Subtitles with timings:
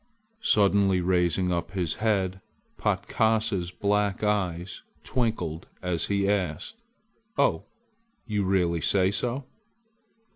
[0.41, 2.41] Suddenly raising up his head
[2.75, 6.81] Patkasa's black eyes twinkled as he asked:
[7.37, 7.65] "Oh,
[8.25, 9.45] you really say so?"